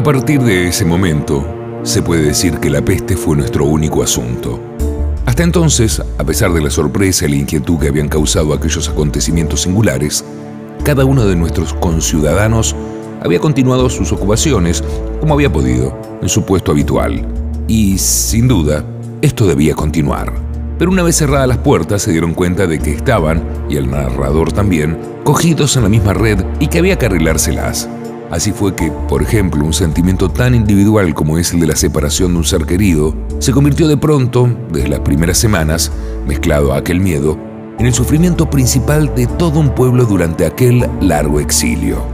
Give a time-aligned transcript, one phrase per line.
[0.00, 1.44] A partir de ese momento,
[1.82, 4.58] se puede decir que la peste fue nuestro único asunto.
[5.26, 9.60] Hasta entonces, a pesar de la sorpresa y la inquietud que habían causado aquellos acontecimientos
[9.60, 10.24] singulares,
[10.84, 12.74] cada uno de nuestros conciudadanos
[13.22, 14.82] había continuado sus ocupaciones
[15.20, 17.26] como había podido, en su puesto habitual.
[17.68, 18.82] Y, sin duda,
[19.20, 20.32] esto debía continuar.
[20.78, 24.50] Pero una vez cerradas las puertas se dieron cuenta de que estaban, y el narrador
[24.50, 27.86] también, cogidos en la misma red y que había que arreglárselas.
[28.30, 32.32] Así fue que, por ejemplo, un sentimiento tan individual como es el de la separación
[32.32, 35.90] de un ser querido, se convirtió de pronto, desde las primeras semanas,
[36.26, 37.36] mezclado a aquel miedo,
[37.80, 42.04] en el sufrimiento principal de todo un pueblo durante aquel largo exilio.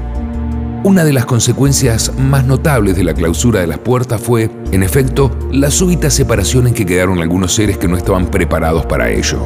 [0.85, 5.37] Una de las consecuencias más notables de la clausura de las puertas fue, en efecto,
[5.51, 9.41] la súbita separación en que quedaron algunos seres que no estaban preparados para ello.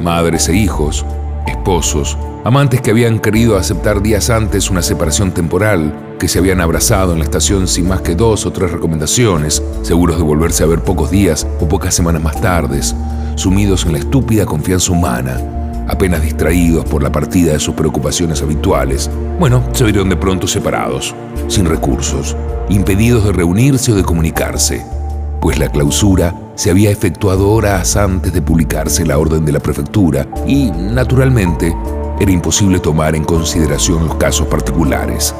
[0.00, 1.04] Madres e hijos,
[1.46, 7.12] esposos, amantes que habían querido aceptar días antes una separación temporal, que se habían abrazado
[7.12, 10.80] en la estación sin más que dos o tres recomendaciones, seguros de volverse a ver
[10.80, 12.94] pocos días o pocas semanas más tardes,
[13.34, 15.40] sumidos en la estúpida confianza humana,
[15.88, 21.14] apenas distraídos por la partida de sus preocupaciones habituales, bueno, se vieron de pronto separados,
[21.48, 22.36] sin recursos,
[22.68, 24.84] impedidos de reunirse o de comunicarse,
[25.46, 30.26] pues la clausura se había efectuado horas antes de publicarse la orden de la prefectura
[30.44, 31.72] y, naturalmente,
[32.18, 35.36] era imposible tomar en consideración los casos particulares.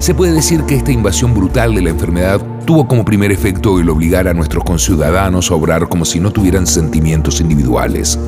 [0.00, 3.88] Se puede decir que esta invasión brutal de la enfermedad tuvo como primer efecto el
[3.88, 8.18] obligar a nuestros conciudadanos a obrar como si no tuvieran sentimientos individuales.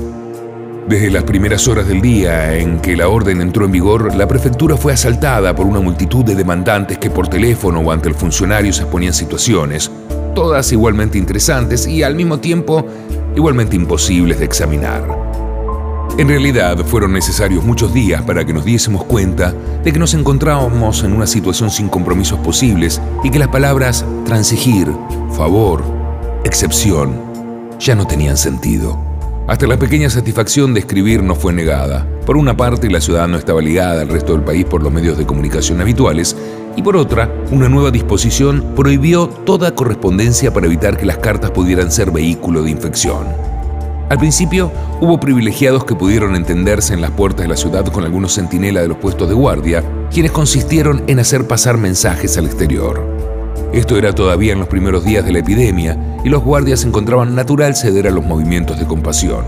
[0.89, 4.77] Desde las primeras horas del día en que la orden entró en vigor, la prefectura
[4.77, 8.83] fue asaltada por una multitud de demandantes que por teléfono o ante el funcionario se
[8.83, 9.91] exponían situaciones,
[10.35, 12.87] todas igualmente interesantes y al mismo tiempo
[13.37, 15.05] igualmente imposibles de examinar.
[16.19, 21.05] En realidad fueron necesarios muchos días para que nos diésemos cuenta de que nos encontrábamos
[21.05, 24.89] en una situación sin compromisos posibles y que las palabras transigir,
[25.31, 25.83] favor,
[26.45, 27.15] excepción
[27.79, 29.10] ya no tenían sentido.
[29.51, 32.07] Hasta la pequeña satisfacción de escribir no fue negada.
[32.25, 35.19] Por una parte, la ciudad no estaba ligada al resto del país por los medios
[35.19, 36.37] de comunicación habituales
[36.77, 41.91] y por otra, una nueva disposición prohibió toda correspondencia para evitar que las cartas pudieran
[41.91, 43.27] ser vehículo de infección.
[44.09, 48.35] Al principio, hubo privilegiados que pudieron entenderse en las puertas de la ciudad con algunos
[48.35, 53.20] centinelas de los puestos de guardia, quienes consistieron en hacer pasar mensajes al exterior.
[53.73, 57.77] Esto era todavía en los primeros días de la epidemia y los guardias encontraban natural
[57.77, 59.45] ceder a los movimientos de compasión.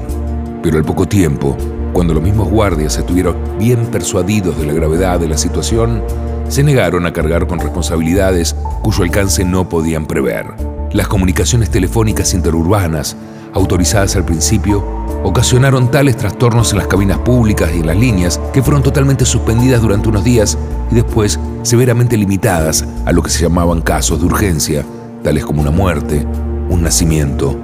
[0.63, 1.57] Pero al poco tiempo,
[1.93, 6.05] cuando los mismos guardias estuvieron bien persuadidos de la gravedad de la situación,
[6.49, 10.47] se negaron a cargar con responsabilidades cuyo alcance no podían prever.
[10.93, 13.17] Las comunicaciones telefónicas interurbanas,
[13.53, 18.63] autorizadas al principio, ocasionaron tales trastornos en las cabinas públicas y en las líneas que
[18.63, 20.59] fueron totalmente suspendidas durante unos días
[20.91, 24.85] y después severamente limitadas a lo que se llamaban casos de urgencia,
[25.23, 26.27] tales como una muerte,
[26.69, 27.57] un nacimiento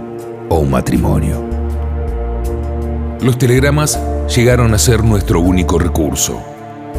[0.48, 1.42] o un matrimonio.
[3.20, 3.98] Los telegramas
[4.34, 6.40] llegaron a ser nuestro único recurso.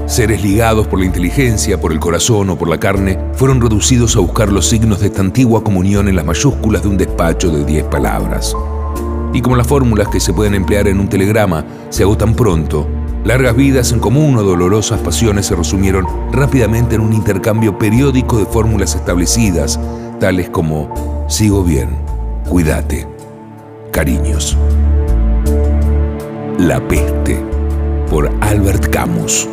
[0.06, 4.20] Seres ligados por la inteligencia, por el corazón o por la carne, fueron reducidos a
[4.20, 7.84] buscar los signos de esta antigua comunión en las mayúsculas de un despacho de diez
[7.86, 8.56] palabras.
[9.34, 12.88] Y como las fórmulas que se pueden emplear en un telegrama se agotan pronto,
[13.24, 18.46] largas vidas en común o dolorosas pasiones se resumieron rápidamente en un intercambio periódico de
[18.46, 19.80] fórmulas establecidas,
[20.20, 21.90] tales como sigo bien,
[22.48, 23.08] cuídate,
[23.92, 24.58] cariños.
[26.58, 27.42] La peste,
[28.10, 29.48] por Albert Camus.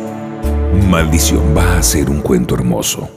[0.89, 3.16] Maldición va a ser un cuento hermoso.